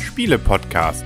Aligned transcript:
Spiele-Podcast. 0.00 1.04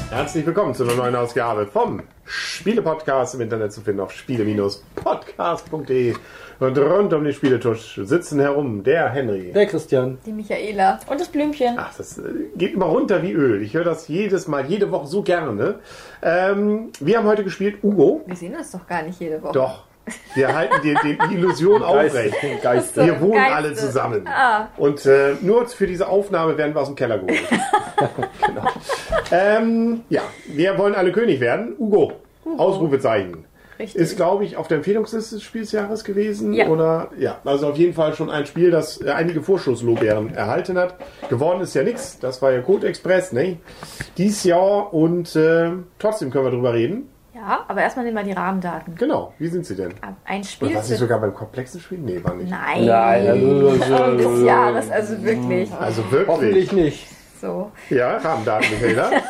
Herzlich 0.09 0.45
willkommen 0.45 0.75
zu 0.75 0.83
einer 0.83 0.95
neuen 0.95 1.15
Ausgabe 1.15 1.65
vom 1.65 2.03
Spiele-Podcast 2.61 3.33
im 3.33 3.41
Internet 3.41 3.73
zu 3.73 3.81
finden 3.81 4.01
auf 4.01 4.11
spiele-podcast.de 4.11 6.13
und 6.59 6.77
rund 6.77 7.11
um 7.11 7.23
den 7.23 7.33
Spieletisch 7.33 7.99
sitzen 8.03 8.39
herum 8.39 8.83
der 8.83 9.09
Henry. 9.09 9.51
Der 9.51 9.65
Christian. 9.65 10.19
Die 10.27 10.31
Michaela. 10.31 10.99
Und 11.07 11.19
das 11.19 11.29
Blümchen. 11.29 11.73
Ach, 11.77 11.91
das 11.97 12.19
äh, 12.19 12.21
geht 12.55 12.75
immer 12.75 12.85
runter 12.85 13.23
wie 13.23 13.31
Öl. 13.31 13.63
Ich 13.63 13.73
höre 13.73 13.83
das 13.83 14.07
jedes 14.07 14.47
Mal, 14.47 14.67
jede 14.67 14.91
Woche 14.91 15.07
so 15.07 15.23
gerne. 15.23 15.79
Ähm, 16.21 16.91
wir 16.99 17.17
haben 17.17 17.25
heute 17.25 17.43
gespielt 17.43 17.83
Ugo. 17.83 18.21
Wir 18.27 18.35
sehen 18.35 18.55
uns 18.55 18.69
doch 18.69 18.85
gar 18.85 19.01
nicht 19.01 19.19
jede 19.19 19.41
Woche. 19.41 19.53
Doch. 19.53 19.85
Wir 20.35 20.53
halten 20.53 20.75
die, 20.83 20.95
die, 21.03 21.17
die 21.29 21.33
Illusion 21.33 21.81
aufrecht. 21.83 22.35
Geist. 22.61 22.93
So. 22.93 23.03
Wir 23.03 23.19
wohnen 23.19 23.33
Geiste. 23.33 23.55
alle 23.55 23.73
zusammen. 23.73 24.27
Ah. 24.27 24.67
Und 24.77 25.03
äh, 25.07 25.33
nur 25.41 25.65
für 25.65 25.87
diese 25.87 26.07
Aufnahme 26.07 26.55
werden 26.59 26.75
wir 26.75 26.81
aus 26.81 26.89
dem 26.89 26.95
Keller 26.95 27.17
geholt. 27.17 27.39
genau. 28.45 28.67
ähm, 29.31 30.01
ja, 30.09 30.21
wir 30.45 30.77
wollen 30.77 30.93
alle 30.93 31.11
König 31.11 31.39
werden. 31.39 31.73
Ugo, 31.79 32.13
Ausrufezeichen. 32.57 33.45
Richtig. 33.79 33.99
Ist, 33.99 34.15
glaube 34.15 34.43
ich, 34.45 34.57
auf 34.57 34.67
der 34.67 34.77
Empfehlungsliste 34.77 35.35
des 35.35 35.43
Spielsjahres 35.43 36.03
gewesen. 36.03 36.53
Ja. 36.53 36.67
Oder 36.67 37.09
ja, 37.17 37.39
also 37.43 37.67
auf 37.69 37.77
jeden 37.77 37.93
Fall 37.95 38.13
schon 38.13 38.29
ein 38.29 38.45
Spiel, 38.45 38.69
das 38.69 39.01
äh, 39.01 39.09
einige 39.09 39.41
Vorschusslorbeeren 39.41 40.35
erhalten 40.35 40.77
hat. 40.77 40.95
Geworden 41.29 41.61
ist 41.61 41.73
ja 41.73 41.81
nichts. 41.81 42.19
Das 42.19 42.41
war 42.43 42.51
ja 42.51 42.61
Code 42.61 42.85
Express, 42.87 43.31
ne? 43.31 43.57
Dies 44.17 44.43
Jahr 44.43 44.93
und 44.93 45.35
äh, 45.35 45.71
trotzdem 45.97 46.29
können 46.29 46.45
wir 46.45 46.51
drüber 46.51 46.73
reden. 46.75 47.09
Ja, 47.33 47.65
aber 47.67 47.81
erstmal 47.81 48.05
nehmen 48.05 48.17
wir 48.17 48.23
die 48.23 48.33
Rahmendaten. 48.33 48.93
Genau. 48.97 49.33
Wie 49.39 49.47
sind 49.47 49.65
sie 49.65 49.75
denn? 49.75 49.93
Ein 50.25 50.41
Oder 50.41 50.43
Spiel 50.47 50.75
was 50.75 50.85
für... 50.85 50.91
nicht 50.91 50.99
sogar 50.99 51.19
beim 51.19 51.33
komplexen 51.33 51.81
Spiel? 51.81 51.97
Nee, 51.97 52.23
war 52.23 52.35
nicht. 52.35 52.51
Nein. 52.51 52.85
Nein, 52.85 53.27
also, 53.27 54.17
des 54.17 54.43
Jahres, 54.43 54.91
also 54.91 55.23
wirklich. 55.23 55.71
Also 55.73 56.03
wirklich. 56.11 56.27
Hoffentlich 56.27 56.71
nicht. 56.71 57.07
So, 57.41 57.71
Ja, 57.89 58.17
Rahmendaten, 58.17 58.67
Michaela. 58.69 59.09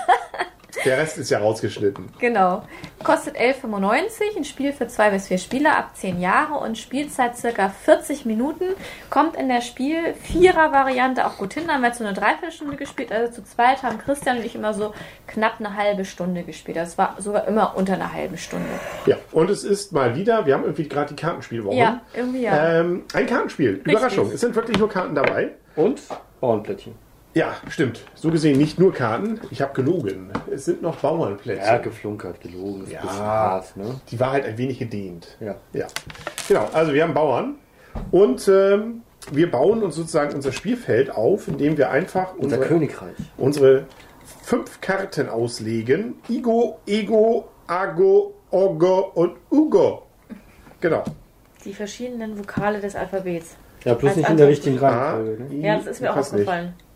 Der 0.84 0.98
Rest 0.98 1.18
ist 1.20 1.30
ja 1.30 1.40
rausgeschnitten. 1.40 2.10
genau. 2.18 2.64
Kostet 3.04 3.38
11,95, 3.38 4.38
ein 4.38 4.44
Spiel 4.44 4.74
für 4.74 4.88
zwei 4.88 5.10
bis 5.10 5.28
vier 5.28 5.38
Spieler 5.38 5.78
ab 5.78 5.92
10 5.96 6.20
Jahre 6.20 6.56
und 6.56 6.78
Spielzeit 6.78 7.38
circa 7.38 7.70
40 7.70 8.26
Minuten. 8.26 8.66
Kommt 9.10 9.36
in 9.36 9.48
der 9.48 9.62
Spiel-Vierer-Variante 9.62 11.26
auch 11.26 11.38
gut 11.38 11.54
hin. 11.54 11.64
Da 11.68 11.74
haben 11.74 11.82
wir 11.82 11.88
jetzt 11.88 11.98
so 11.98 12.06
eine 12.06 12.14
Dreiviertelstunde 12.14 12.78
gespielt. 12.78 13.12
Also 13.12 13.34
zu 13.34 13.44
zweit 13.44 13.84
haben 13.84 13.98
Christian 13.98 14.38
und 14.38 14.46
ich 14.46 14.56
immer 14.56 14.74
so 14.74 14.94
knapp 15.28 15.56
eine 15.60 15.76
halbe 15.76 16.06
Stunde 16.06 16.44
gespielt. 16.44 16.78
Das 16.78 16.98
war 16.98 17.16
sogar 17.20 17.48
immer 17.48 17.76
unter 17.76 17.94
einer 17.94 18.14
halben 18.14 18.38
Stunde. 18.38 18.70
Ja, 19.06 19.18
und 19.32 19.50
es 19.50 19.64
ist 19.64 19.92
mal 19.92 20.16
wieder, 20.16 20.46
wir 20.46 20.54
haben 20.54 20.64
irgendwie 20.64 20.88
gerade 20.88 21.14
die 21.14 21.22
Kartenspielwoche. 21.22 21.76
Ja, 21.76 22.02
irgendwie 22.14 22.44
ja. 22.44 22.80
Ähm, 22.80 23.06
ein 23.14 23.26
Kartenspiel. 23.26 23.82
Überraschung. 23.84 24.32
Es 24.32 24.42
sind 24.42 24.56
wirklich 24.56 24.78
nur 24.78 24.90
Karten 24.90 25.16
dabei. 25.16 25.52
Und 25.76 26.02
Bauernplättchen. 26.40 26.96
Ja, 27.34 27.54
stimmt. 27.70 28.02
So 28.14 28.30
gesehen 28.30 28.58
nicht 28.58 28.78
nur 28.78 28.94
Karten. 28.94 29.40
Ich 29.52 29.62
habe 29.62 29.74
gelogen. 29.74 30.32
Es 30.52 30.66
sind 30.66 30.82
noch 30.82 30.98
Bauernplätze. 30.98 31.66
Ja, 31.66 31.78
geflunkert, 31.78 32.42
gelogen. 32.42 32.84
Ist 32.84 32.92
Ja. 32.92 33.04
hart, 33.04 33.78
ne? 33.78 34.02
Die 34.10 34.20
war 34.20 34.32
halt 34.32 34.46
ein 34.46 34.58
wenig 34.58 34.80
gedehnt. 34.80 35.38
Ja. 35.40 35.56
Ja. 35.72 35.88
Genau, 36.48 36.68
also 36.74 36.94
wir 36.94 37.04
haben 37.04 37.14
Bauern. 37.14 37.56
Und 38.12 38.48
ähm, 38.50 39.04
wir 39.32 39.50
bauen 39.50 39.82
uns 39.84 39.96
sozusagen 39.96 40.36
unser 40.36 40.52
Spielfeld 40.52 41.10
auf, 41.10 41.48
indem 41.48 41.78
wir 41.78 41.90
einfach 41.90 42.34
Unser 42.34 42.44
unsere, 42.58 42.66
Königreich. 42.66 43.16
unsere 43.38 43.86
fünf 44.44 44.82
Karten 44.82 45.30
auslegen. 45.30 46.16
Igo, 46.28 46.80
Ego, 46.86 47.48
Ago, 47.68 48.34
Ogo 48.50 49.12
und 49.16 49.38
Ugo. 49.50 50.04
Genau. 50.82 51.04
Die 51.64 51.74
verschiedenen 51.74 52.38
Vokale 52.38 52.82
des 52.82 52.96
Alphabets. 52.96 53.56
Ja, 53.86 53.94
bloß 53.94 54.10
Als 54.10 54.18
nicht 54.18 54.30
in 54.30 54.38
der 54.38 54.48
richtigen 54.48 54.78
Reihenfolge. 54.80 55.44
Ne? 55.44 55.54
I, 55.54 55.62
Ja, 55.62 55.76
das 55.78 55.88
ist 55.88 56.02
mir 56.02 56.12
auch 56.12 56.16
fast 56.16 56.34
nicht. 56.34 56.50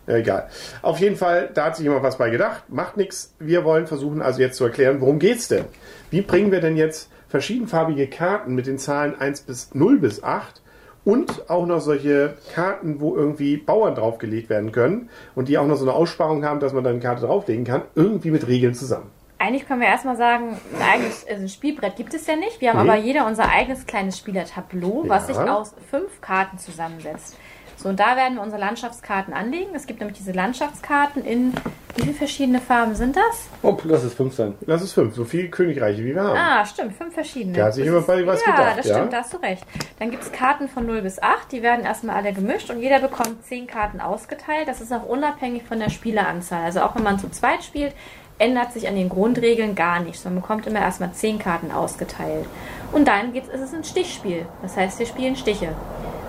Egal. 0.06 0.48
Auf 0.82 0.98
jeden 0.98 1.16
Fall, 1.16 1.50
da 1.52 1.66
hat 1.66 1.76
sich 1.76 1.84
jemand 1.84 2.02
was 2.02 2.18
bei 2.18 2.30
gedacht. 2.30 2.64
Macht 2.68 2.96
nichts. 2.96 3.34
Wir 3.38 3.64
wollen 3.64 3.86
versuchen, 3.86 4.22
also 4.22 4.40
jetzt 4.40 4.56
zu 4.56 4.64
erklären, 4.64 5.00
worum 5.00 5.18
geht's 5.18 5.48
denn? 5.48 5.64
Wie 6.10 6.20
bringen 6.22 6.52
wir 6.52 6.60
denn 6.60 6.76
jetzt 6.76 7.10
verschiedenfarbige 7.28 8.06
Karten 8.06 8.54
mit 8.54 8.66
den 8.66 8.78
Zahlen 8.78 9.18
1 9.18 9.42
bis 9.42 9.74
0 9.74 9.98
bis 9.98 10.22
8 10.22 10.62
und 11.04 11.48
auch 11.50 11.66
noch 11.66 11.80
solche 11.80 12.34
Karten, 12.54 13.00
wo 13.00 13.14
irgendwie 13.14 13.56
Bauern 13.56 13.94
draufgelegt 13.94 14.48
werden 14.48 14.72
können 14.72 15.08
und 15.34 15.48
die 15.48 15.58
auch 15.58 15.66
noch 15.66 15.76
so 15.76 15.84
eine 15.84 15.92
Aussparung 15.92 16.44
haben, 16.44 16.60
dass 16.60 16.72
man 16.72 16.82
dann 16.84 16.94
eine 16.94 17.02
Karte 17.02 17.26
drauflegen 17.26 17.64
kann, 17.64 17.82
irgendwie 17.94 18.30
mit 18.30 18.46
Regeln 18.48 18.74
zusammen. 18.74 19.10
Eigentlich 19.38 19.68
können 19.68 19.80
wir 19.82 19.88
erstmal 19.88 20.16
sagen, 20.16 20.56
ein 20.74 20.82
eigenes 20.82 21.26
also 21.28 21.42
ein 21.42 21.48
Spielbrett 21.48 21.96
gibt 21.96 22.14
es 22.14 22.26
ja 22.26 22.36
nicht. 22.36 22.60
Wir 22.60 22.72
haben 22.72 22.84
Nee. 22.86 22.90
aber 22.92 22.98
jeder 23.00 23.26
unser 23.26 23.48
eigenes 23.50 23.86
kleines 23.86 24.16
Spielertableau, 24.18 25.04
was 25.06 25.28
Ja. 25.28 25.34
sich 25.34 25.50
aus 25.50 25.74
fünf 25.90 26.20
Karten 26.22 26.58
zusammensetzt. 26.58 27.36
So, 27.76 27.90
und 27.90 28.00
da 28.00 28.16
werden 28.16 28.36
wir 28.36 28.42
unsere 28.42 28.60
Landschaftskarten 28.60 29.34
anlegen. 29.34 29.70
Es 29.74 29.86
gibt 29.86 30.00
nämlich 30.00 30.16
diese 30.16 30.32
Landschaftskarten 30.32 31.24
in, 31.24 31.52
wie 31.94 32.02
viele 32.02 32.14
verschiedene 32.14 32.60
Farben 32.60 32.94
sind 32.94 33.16
das? 33.16 33.48
Oh, 33.62 33.76
lass 33.84 34.02
es 34.02 34.14
fünf 34.14 34.34
sein. 34.34 34.54
Lass 34.66 34.82
es 34.82 34.92
fünf, 34.92 35.14
so 35.14 35.24
viele 35.24 35.48
Königreiche 35.50 36.02
wie 36.02 36.14
wir 36.14 36.22
haben. 36.22 36.38
Ah, 36.38 36.64
stimmt, 36.64 36.94
fünf 36.94 37.12
verschiedene. 37.12 37.56
Da 37.56 37.66
hat 37.66 37.74
sich 37.74 37.84
Das 37.84 37.90
jemand 37.90 38.06
bei 38.06 38.26
was 38.26 38.44
ja, 38.44 38.52
gedacht, 38.52 38.78
das 38.78 38.86
ja. 38.86 38.94
stimmt, 38.96 39.12
da 39.12 39.18
hast 39.18 39.32
du 39.34 39.36
recht. 39.38 39.64
Dann 39.98 40.10
gibt 40.10 40.22
es 40.22 40.32
Karten 40.32 40.68
von 40.68 40.86
0 40.86 41.02
bis 41.02 41.22
8, 41.22 41.52
die 41.52 41.62
werden 41.62 41.84
erstmal 41.84 42.16
alle 42.16 42.32
gemischt 42.32 42.70
und 42.70 42.80
jeder 42.80 43.00
bekommt 43.00 43.44
10 43.44 43.66
Karten 43.66 44.00
ausgeteilt. 44.00 44.68
Das 44.68 44.80
ist 44.80 44.92
auch 44.92 45.04
unabhängig 45.04 45.64
von 45.64 45.78
der 45.78 45.90
Spieleranzahl. 45.90 46.64
Also 46.64 46.80
auch 46.80 46.96
wenn 46.96 47.02
man 47.02 47.18
zu 47.18 47.28
zweit 47.30 47.62
spielt, 47.62 47.92
ändert 48.38 48.72
sich 48.72 48.88
an 48.88 48.96
den 48.96 49.08
Grundregeln 49.08 49.74
gar 49.74 50.00
nichts. 50.00 50.24
Man 50.24 50.34
bekommt 50.34 50.66
immer 50.66 50.80
erstmal 50.80 51.12
10 51.12 51.38
Karten 51.38 51.70
ausgeteilt. 51.70 52.46
Und 52.92 53.08
dann 53.08 53.32
geht's, 53.32 53.48
ist 53.48 53.60
es 53.60 53.74
ein 53.74 53.84
Stichspiel. 53.84 54.46
Das 54.62 54.76
heißt, 54.76 54.98
wir 54.98 55.06
spielen 55.06 55.36
Stiche. 55.36 55.74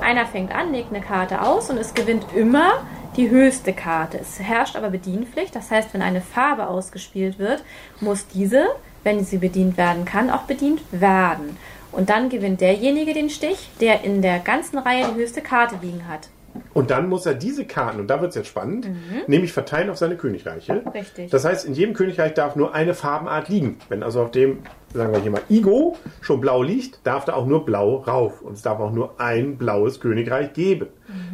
Einer 0.02 0.26
fängt 0.26 0.54
an, 0.54 0.72
legt 0.72 0.94
eine 0.94 1.04
Karte 1.04 1.42
aus 1.42 1.70
und 1.70 1.78
es 1.78 1.94
gewinnt 1.94 2.26
immer 2.36 2.84
die 3.16 3.30
höchste 3.30 3.74
Karte. 3.74 4.20
Es 4.20 4.40
herrscht 4.40 4.76
aber 4.76 4.90
Bedienpflicht. 4.90 5.56
Das 5.56 5.72
heißt, 5.72 5.94
wenn 5.94 6.02
eine 6.02 6.22
Farbe 6.22 6.68
ausgespielt 6.68 7.40
wird, 7.40 7.64
muss 8.00 8.28
diese, 8.28 8.68
wenn 9.04 9.24
sie 9.26 9.38
bedient 9.38 9.78
werden 9.78 10.06
kann, 10.06 10.30
auch 10.30 10.44
bedient 10.44 10.82
werden. 10.92 11.58
Und 11.92 12.10
dann 12.10 12.30
gewinnt 12.30 12.62
derjenige 12.62 13.14
den 13.14 13.30
Stich, 13.30 13.70
der 13.82 14.04
in 14.04 14.22
der 14.22 14.40
ganzen 14.40 14.78
Reihe 14.78 15.08
die 15.14 15.20
höchste 15.20 15.42
Karte 15.42 15.76
liegen 15.82 16.08
hat. 16.08 16.30
Und 16.74 16.92
dann 16.92 17.10
muss 17.10 17.26
er 17.26 17.34
diese 17.34 17.66
Karten, 17.66 18.00
und 18.00 18.08
da 18.08 18.22
wird 18.22 18.30
es 18.30 18.36
jetzt 18.36 18.48
spannend, 18.48 18.88
nämlich 19.28 19.54
verteilen 19.54 19.90
auf 19.90 19.98
seine 19.98 20.18
Königreiche. 20.18 20.84
Richtig. 20.94 21.32
Das 21.32 21.46
heißt, 21.46 21.66
in 21.66 21.74
jedem 21.74 21.94
Königreich 21.94 22.34
darf 22.34 22.56
nur 22.56 22.74
eine 22.74 22.94
Farbenart 22.94 23.50
liegen. 23.50 23.78
Wenn 23.90 24.04
also 24.04 24.22
auf 24.22 24.32
dem, 24.32 24.60
sagen 24.94 25.14
wir 25.14 25.20
hier 25.20 25.32
mal, 25.32 25.42
Igo 25.50 25.98
schon 26.22 26.42
blau 26.42 26.64
liegt, 26.64 27.06
darf 27.06 27.26
da 27.26 27.34
auch 27.34 27.46
nur 27.46 27.66
blau 27.66 27.98
rauf. 27.98 28.42
Und 28.42 28.54
es 28.54 28.62
darf 28.62 28.80
auch 28.80 28.92
nur 28.92 29.20
ein 29.20 29.58
blaues 29.58 30.00
Königreich 30.00 30.54
geben. 30.54 30.88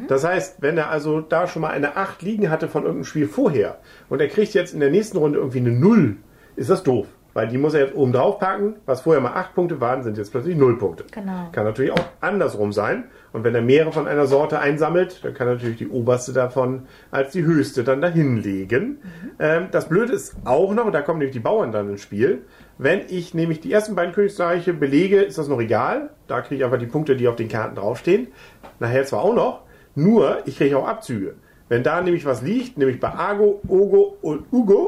Das 0.07 0.23
heißt, 0.23 0.61
wenn 0.61 0.77
er 0.77 0.89
also 0.89 1.21
da 1.21 1.47
schon 1.47 1.61
mal 1.61 1.71
eine 1.71 1.97
8 1.97 2.21
liegen 2.21 2.49
hatte 2.49 2.67
von 2.67 2.83
irgendeinem 2.83 3.05
Spiel 3.05 3.27
vorher 3.27 3.79
und 4.09 4.21
er 4.21 4.27
kriegt 4.27 4.53
jetzt 4.53 4.73
in 4.73 4.79
der 4.79 4.91
nächsten 4.91 5.17
Runde 5.17 5.39
irgendwie 5.39 5.59
eine 5.59 5.71
0, 5.71 6.17
ist 6.55 6.69
das 6.69 6.83
doof. 6.83 7.07
Weil 7.33 7.47
die 7.47 7.57
muss 7.57 7.73
er 7.73 7.81
jetzt 7.81 7.95
oben 7.95 8.13
drauf 8.13 8.39
packen. 8.39 8.75
Was 8.85 9.01
vorher 9.01 9.21
mal 9.21 9.33
8 9.33 9.55
Punkte 9.55 9.81
waren, 9.81 10.03
sind 10.03 10.17
jetzt 10.17 10.31
plötzlich 10.31 10.55
0 10.55 10.77
Punkte. 10.77 11.05
Genau. 11.11 11.49
Kann 11.51 11.65
natürlich 11.65 11.91
auch 11.91 12.05
andersrum 12.21 12.71
sein. 12.71 13.05
Und 13.31 13.43
wenn 13.43 13.55
er 13.55 13.61
mehrere 13.61 13.91
von 13.91 14.07
einer 14.07 14.27
Sorte 14.27 14.59
einsammelt, 14.59 15.23
dann 15.23 15.33
kann 15.33 15.47
er 15.47 15.55
natürlich 15.55 15.77
die 15.77 15.87
oberste 15.87 16.33
davon 16.33 16.83
als 17.09 17.31
die 17.31 17.43
höchste 17.43 17.83
dann 17.83 18.01
dahinlegen. 18.01 18.99
Ähm, 19.39 19.67
das 19.71 19.89
Blöde 19.89 20.13
ist 20.13 20.35
auch 20.45 20.73
noch, 20.73 20.85
und 20.85 20.93
da 20.93 21.01
kommen 21.01 21.19
nämlich 21.19 21.33
die 21.33 21.39
Bauern 21.39 21.71
dann 21.71 21.89
ins 21.89 22.01
Spiel, 22.01 22.43
wenn 22.77 23.01
ich 23.07 23.33
nämlich 23.33 23.59
die 23.59 23.71
ersten 23.71 23.95
beiden 23.95 24.13
Königreiche 24.13 24.73
belege, 24.73 25.21
ist 25.21 25.37
das 25.37 25.47
noch 25.47 25.59
egal. 25.59 26.09
Da 26.27 26.41
kriege 26.41 26.55
ich 26.59 26.65
einfach 26.65 26.79
die 26.79 26.85
Punkte, 26.85 27.15
die 27.15 27.27
auf 27.27 27.35
den 27.35 27.49
Karten 27.49 27.75
draufstehen. 27.75 28.27
Nachher 28.79 29.05
zwar 29.05 29.21
auch 29.21 29.35
noch, 29.35 29.61
nur 29.95 30.39
ich 30.45 30.57
kriege 30.57 30.77
auch 30.77 30.87
Abzüge. 30.87 31.35
Wenn 31.69 31.81
da 31.81 32.01
nämlich 32.01 32.25
was 32.25 32.41
liegt, 32.41 32.77
nämlich 32.77 32.99
bei 32.99 33.09
Argo, 33.09 33.61
Ogo 33.67 34.17
und 34.21 34.45
Ugo, 34.51 34.87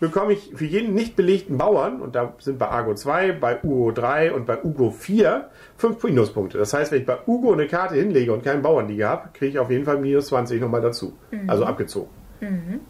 bekomme 0.00 0.32
ich 0.34 0.52
für 0.54 0.64
jeden 0.64 0.94
nicht 0.94 1.16
belegten 1.16 1.58
Bauern, 1.58 2.00
und 2.00 2.14
da 2.14 2.34
sind 2.38 2.58
bei 2.58 2.68
Argo 2.68 2.94
2, 2.94 3.32
bei 3.32 3.58
Ugo 3.62 3.90
3 3.90 4.32
und 4.32 4.46
bei 4.46 4.62
Ugo 4.62 4.90
4, 4.90 5.48
5 5.76 6.02
Minuspunkte. 6.04 6.58
Das 6.58 6.72
heißt, 6.72 6.92
wenn 6.92 7.00
ich 7.00 7.06
bei 7.06 7.18
Ugo 7.26 7.52
eine 7.52 7.66
Karte 7.66 7.96
hinlege 7.96 8.32
und 8.32 8.44
keinen 8.44 8.62
Bauernliga 8.62 9.08
habe, 9.08 9.28
kriege 9.34 9.50
ich 9.52 9.58
auf 9.58 9.70
jeden 9.70 9.84
Fall 9.84 9.98
minus 9.98 10.28
20 10.28 10.60
nochmal 10.60 10.80
dazu. 10.80 11.12
Also 11.48 11.64
abgezogen. 11.64 12.10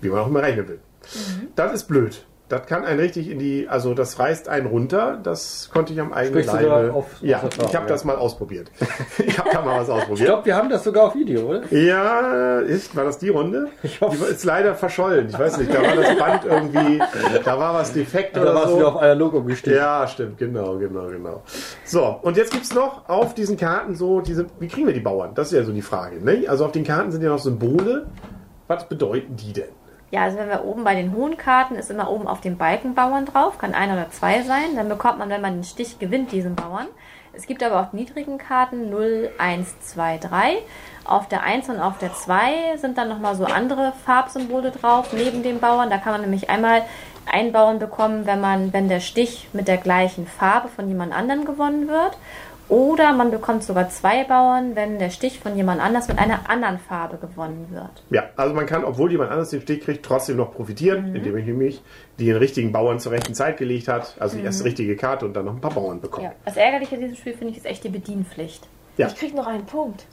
Wie 0.00 0.08
man 0.08 0.20
auch 0.20 0.28
immer 0.28 0.42
rechnen 0.42 0.68
will. 0.68 0.80
Das 1.56 1.72
ist 1.72 1.84
blöd. 1.84 2.24
Das 2.52 2.66
kann 2.66 2.84
einen 2.84 3.00
richtig 3.00 3.30
in 3.30 3.38
die, 3.38 3.66
also 3.66 3.94
das 3.94 4.18
reißt 4.18 4.50
einen 4.50 4.66
runter. 4.66 5.18
Das 5.22 5.70
konnte 5.72 5.94
ich 5.94 6.00
am 6.00 6.12
eigenen 6.12 6.42
Sprichst 6.44 6.52
Leibe. 6.62 6.92
auf- 6.92 7.06
ja, 7.22 7.38
aus 7.38 7.44
Erfahrung, 7.44 7.68
ich 7.70 7.74
habe 7.76 7.86
ja. 7.86 7.92
das 7.92 8.04
mal 8.04 8.16
ausprobiert. 8.16 8.70
ich 9.26 9.38
habe 9.38 9.48
da 9.50 9.62
mal 9.62 9.80
was 9.80 9.88
Ich 9.88 9.94
ausprobiert. 9.94 10.26
glaube, 10.26 10.44
wir 10.44 10.54
haben 10.56 10.68
das 10.68 10.84
sogar 10.84 11.04
auf 11.04 11.14
Video, 11.14 11.46
oder? 11.48 11.62
Ja, 11.74 12.58
ist, 12.58 12.94
war 12.94 13.04
das 13.04 13.16
die 13.16 13.30
Runde? 13.30 13.68
Ich 13.82 14.00
hoffe. 14.02 14.18
Die 14.18 14.30
ist 14.32 14.44
leider 14.44 14.74
verschollen. 14.74 15.28
Ich 15.30 15.38
weiß 15.38 15.56
nicht, 15.56 15.72
da 15.72 15.82
war 15.82 15.96
das 15.96 16.16
Band 16.18 16.44
irgendwie, 16.44 17.02
da 17.42 17.58
war 17.58 17.72
was 17.72 17.94
defekt 17.94 18.36
Da 18.36 18.42
oder 18.42 18.54
warst 18.54 18.68
so. 18.68 18.76
wieder 18.76 18.88
auf 18.88 18.96
analog 19.00 19.32
umgestiegen. 19.32 19.78
Ja, 19.78 20.06
stimmt, 20.06 20.36
genau, 20.36 20.76
genau, 20.76 21.06
genau. 21.06 21.42
So, 21.86 22.18
und 22.20 22.36
jetzt 22.36 22.52
gibt's 22.52 22.74
noch 22.74 23.08
auf 23.08 23.32
diesen 23.34 23.56
Karten 23.56 23.94
so 23.94 24.20
diese, 24.20 24.44
wie 24.60 24.68
kriegen 24.68 24.86
wir 24.86 24.94
die 24.94 25.00
Bauern? 25.00 25.30
Das 25.34 25.50
ist 25.52 25.58
ja 25.58 25.64
so 25.64 25.72
die 25.72 25.80
Frage. 25.80 26.22
Ne? 26.22 26.44
Also 26.48 26.66
auf 26.66 26.72
den 26.72 26.84
Karten 26.84 27.12
sind 27.12 27.22
ja 27.22 27.30
noch 27.30 27.38
Symbole. 27.38 28.08
Was 28.68 28.86
bedeuten 28.88 29.36
die 29.36 29.54
denn? 29.54 29.70
Ja, 30.12 30.24
also 30.24 30.36
wenn 30.36 30.50
wir 30.50 30.66
oben 30.66 30.84
bei 30.84 30.94
den 30.94 31.14
hohen 31.14 31.38
Karten 31.38 31.74
ist 31.74 31.90
immer 31.90 32.10
oben 32.10 32.28
auf 32.28 32.42
dem 32.42 32.58
Balken 32.58 32.94
Bauern 32.94 33.24
drauf, 33.24 33.56
kann 33.56 33.72
ein 33.72 33.90
oder 33.90 34.10
zwei 34.10 34.42
sein. 34.42 34.76
Dann 34.76 34.90
bekommt 34.90 35.18
man, 35.18 35.30
wenn 35.30 35.40
man 35.40 35.54
den 35.54 35.64
Stich 35.64 35.98
gewinnt, 35.98 36.32
diesen 36.32 36.54
Bauern. 36.54 36.86
Es 37.32 37.46
gibt 37.46 37.62
aber 37.62 37.80
auch 37.80 37.94
niedrigen 37.94 38.36
Karten 38.36 38.90
0, 38.90 39.30
1, 39.38 39.80
2, 39.80 40.18
3. 40.18 40.58
Auf 41.06 41.28
der 41.28 41.44
1 41.44 41.70
und 41.70 41.80
auf 41.80 41.96
der 41.96 42.12
2 42.12 42.76
sind 42.76 42.98
dann 42.98 43.08
nochmal 43.08 43.36
so 43.36 43.46
andere 43.46 43.94
Farbsymbole 44.04 44.70
drauf, 44.70 45.14
neben 45.14 45.42
dem 45.42 45.60
Bauern. 45.60 45.88
Da 45.88 45.96
kann 45.96 46.12
man 46.12 46.20
nämlich 46.20 46.50
einmal 46.50 46.82
einen 47.24 47.52
Bauern 47.52 47.78
bekommen, 47.78 48.26
wenn 48.26 48.42
man, 48.42 48.74
wenn 48.74 48.90
der 48.90 49.00
Stich 49.00 49.48
mit 49.54 49.66
der 49.66 49.78
gleichen 49.78 50.26
Farbe 50.26 50.68
von 50.68 50.88
jemand 50.88 51.14
anderem 51.14 51.46
gewonnen 51.46 51.88
wird. 51.88 52.18
Oder 52.72 53.12
man 53.12 53.30
bekommt 53.30 53.62
sogar 53.64 53.90
zwei 53.90 54.24
Bauern, 54.24 54.74
wenn 54.76 54.98
der 54.98 55.10
Stich 55.10 55.40
von 55.40 55.54
jemand 55.56 55.82
anders 55.82 56.08
mit 56.08 56.18
einer 56.18 56.48
anderen 56.48 56.78
Farbe 56.78 57.18
gewonnen 57.18 57.66
wird. 57.70 58.02
Ja, 58.08 58.30
also 58.36 58.54
man 58.54 58.64
kann, 58.64 58.82
obwohl 58.82 59.10
jemand 59.12 59.30
anders 59.30 59.50
den 59.50 59.60
Stich 59.60 59.82
kriegt, 59.84 60.02
trotzdem 60.06 60.38
noch 60.38 60.54
profitieren, 60.54 61.14
indem 61.14 61.36
ich 61.36 61.44
nämlich 61.44 61.82
den 62.18 62.34
richtigen 62.34 62.72
Bauern 62.72 62.98
zur 62.98 63.12
rechten 63.12 63.34
Zeit 63.34 63.58
gelegt 63.58 63.88
hat, 63.88 64.14
also 64.18 64.38
die 64.38 64.42
erste 64.44 64.64
richtige 64.64 64.96
Karte 64.96 65.26
und 65.26 65.34
dann 65.34 65.44
noch 65.44 65.52
ein 65.52 65.60
paar 65.60 65.72
Bauern 65.74 66.00
bekommen. 66.00 66.24
Ja. 66.24 66.32
Das 66.46 66.56
Ärgerliche 66.56 66.94
an 66.94 67.02
diesem 67.02 67.16
Spiel 67.16 67.34
finde 67.34 67.50
ich 67.52 67.58
ist 67.58 67.66
echt 67.66 67.84
die 67.84 67.90
Bedienpflicht. 67.90 68.66
Ja. 68.96 69.08
Ich 69.08 69.16
krieg 69.16 69.34
noch 69.34 69.46
einen 69.46 69.66
Punkt. 69.66 70.06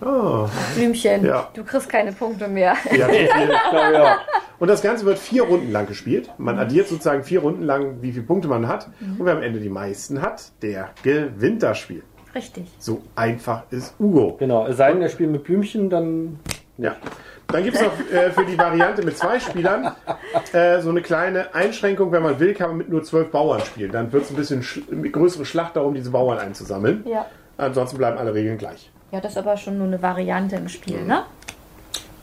Ah, 0.00 0.48
Blümchen, 0.76 1.24
Ja. 1.24 1.48
du 1.54 1.64
kriegst 1.64 1.88
keine 1.88 2.12
Punkte 2.12 2.46
mehr. 2.46 2.74
ja. 2.96 3.08
Ich 3.08 3.28
glaube, 3.70 3.92
ja. 3.94 4.18
Und 4.58 4.68
das 4.68 4.82
Ganze 4.82 5.04
wird 5.04 5.18
vier 5.18 5.42
Runden 5.42 5.70
lang 5.70 5.86
gespielt. 5.86 6.30
Man 6.38 6.58
addiert 6.58 6.88
sozusagen 6.88 7.24
vier 7.24 7.40
Runden 7.40 7.62
lang, 7.62 8.02
wie 8.02 8.12
viele 8.12 8.24
Punkte 8.24 8.48
man 8.48 8.68
hat. 8.68 8.88
Und 9.00 9.26
wer 9.26 9.36
am 9.36 9.42
Ende 9.42 9.60
die 9.60 9.68
meisten 9.68 10.22
hat, 10.22 10.52
der 10.62 10.90
gewinnt 11.02 11.62
das 11.62 11.78
Spiel. 11.78 12.02
Richtig. 12.34 12.66
So 12.78 13.02
einfach 13.14 13.64
ist 13.70 13.94
Ugo. 13.98 14.36
Genau, 14.38 14.66
es 14.66 14.76
sei 14.76 14.92
denn, 14.92 15.00
er 15.00 15.08
spielt 15.08 15.30
mit 15.30 15.44
Blümchen, 15.44 15.88
dann. 15.88 16.38
Ja. 16.76 16.96
Dann 17.46 17.62
gibt 17.62 17.76
es 17.76 17.82
noch 17.82 17.92
äh, 18.12 18.30
für 18.30 18.44
die 18.44 18.58
Variante 18.58 19.02
mit 19.02 19.16
zwei 19.16 19.38
Spielern 19.38 19.92
äh, 20.52 20.80
so 20.80 20.90
eine 20.90 21.00
kleine 21.00 21.54
Einschränkung. 21.54 22.10
Wenn 22.10 22.22
man 22.22 22.40
will, 22.40 22.54
kann 22.54 22.68
man 22.70 22.78
mit 22.78 22.88
nur 22.88 23.04
zwölf 23.04 23.30
Bauern 23.30 23.60
spielen. 23.60 23.92
Dann 23.92 24.12
wird 24.12 24.24
es 24.24 24.30
ein 24.30 24.36
bisschen 24.36 24.62
sch 24.62 24.80
größere 25.12 25.44
Schlacht 25.44 25.76
darum, 25.76 25.94
diese 25.94 26.10
Bauern 26.10 26.38
einzusammeln. 26.38 27.04
Ja. 27.06 27.26
Ansonsten 27.56 27.98
bleiben 27.98 28.18
alle 28.18 28.34
Regeln 28.34 28.58
gleich. 28.58 28.90
Ja, 29.12 29.20
das 29.20 29.32
ist 29.32 29.38
aber 29.38 29.56
schon 29.56 29.78
nur 29.78 29.86
eine 29.86 30.02
Variante 30.02 30.56
im 30.56 30.68
Spiel, 30.68 31.04
ne? 31.04 31.22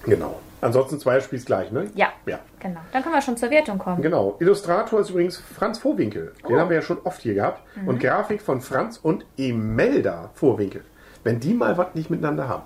Genau. 0.03 0.39
Ansonsten 0.61 1.00
zwei 1.00 1.19
spielst 1.19 1.45
gleich, 1.45 1.71
ne? 1.71 1.89
Ja. 1.95 2.07
Ja. 2.25 2.39
Genau. 2.59 2.79
Dann 2.94 3.03
können 3.03 3.15
wir 3.15 3.21
schon 3.21 3.35
zur 3.35 3.50
Wertung 3.50 3.77
kommen. 3.77 4.01
Genau. 4.01 4.35
Illustrator 4.39 5.00
ist 5.01 5.09
übrigens 5.09 5.38
Franz 5.38 5.79
Vorwinkel. 5.79 6.33
Den 6.47 6.57
haben 6.57 6.69
wir 6.69 6.77
ja 6.77 6.81
schon 6.81 7.00
oft 7.03 7.21
hier 7.21 7.33
gehabt. 7.33 7.61
Und 7.85 8.00
Grafik 8.00 8.41
von 8.41 8.61
Franz 8.61 8.97
und 8.97 9.25
Emelda 9.38 10.29
Vorwinkel. 10.35 10.83
Wenn 11.23 11.39
die 11.39 11.53
mal 11.53 11.77
was 11.77 11.88
nicht 11.95 12.09
miteinander 12.09 12.47
haben. 12.47 12.63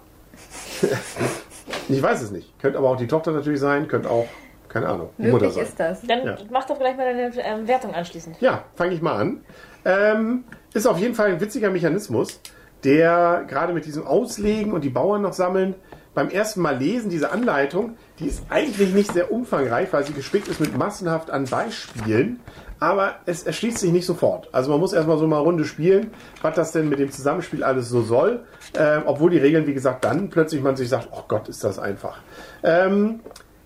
ich 1.89 2.01
weiß 2.01 2.22
es 2.22 2.31
nicht. 2.31 2.60
Könnte 2.60 2.78
aber 2.78 2.89
auch 2.89 2.98
die 2.98 3.07
Tochter 3.07 3.31
natürlich 3.31 3.60
sein, 3.60 3.88
könnte 3.88 4.10
auch, 4.10 4.28
keine 4.69 4.88
Ahnung, 4.88 5.10
die 5.18 5.28
Mutter 5.28 5.50
sein. 5.50 5.63
ist 5.63 5.80
das. 5.80 6.01
Dann 6.01 6.25
Ja. 6.25 6.38
mach 6.51 6.66
doch 6.66 6.78
gleich 6.78 6.95
mal 6.98 7.06
deine 7.06 7.31
ähm, 7.40 7.68
Wertung 7.68 7.94
anschließend. 7.94 8.40
Ja, 8.42 8.63
fange 8.75 8.94
ich 8.94 9.01
mal 9.01 9.16
an. 9.19 9.42
Ähm, 9.86 10.44
ist 10.74 10.86
auf 10.86 11.00
jeden 11.00 11.16
Fall 11.16 11.28
ein 11.31 11.40
witziger 11.42 11.69
Mechanismus, 11.69 12.40
der 12.83 13.45
gerade 13.48 13.74
mit 13.74 13.86
diesem 13.86 14.06
Auslegen 14.06 14.74
und 14.74 14.83
die 14.83 14.90
Bauern 14.90 15.22
noch 15.22 15.33
sammeln, 15.33 15.75
beim 16.18 16.30
ersten 16.30 16.62
Mal 16.62 16.75
lesen, 16.75 17.12
diese 17.12 17.31
Anleitung, 17.31 17.96
die 18.18 18.25
ist 18.25 18.42
eigentlich 18.50 18.92
nicht 18.92 19.14
sehr 19.14 19.31
umfangreich, 19.31 19.94
weil 19.94 20.04
sie 20.04 20.14
gespickt 20.14 20.48
ist 20.48 20.60
mit 20.60 20.75
massenhaft 20.75 21.30
an 21.30 21.46
Beispielen, 21.46 22.40
aber 22.80 23.18
es 23.28 23.44
erschließt 23.44 23.78
sich 23.78 23.92
nicht 23.92 24.08
sofort. 24.08 24.50
Also 24.52 24.72
man 24.72 24.80
muss 24.80 24.94
erstmal 24.94 25.19
so 25.19 25.28
mal 25.28 25.38
Runde 25.38 25.64
spielen, 25.64 26.10
was 26.42 26.56
das 26.56 26.72
denn 26.72 26.90
mit 26.90 26.98
dem 26.98 27.12
Zusammenspiel 27.12 27.64
alles 27.64 27.90
so 27.90 28.02
soll, 28.02 28.40
ähm, 28.74 29.04
obwohl 29.06 29.30
die 29.30 29.38
Regeln, 29.38 29.68
wie 29.68 29.75
gesagt, 29.75 30.06
dann 30.06 30.31
plötzlich 30.31 30.60
man 30.64 30.75
sich 30.75 30.90
sagt, 30.90 31.10
oh 31.12 31.22
Gott, 31.28 31.50
ist 31.50 31.64
das 31.64 31.78
einfach. 31.78 32.18
Ähm, 32.64 33.19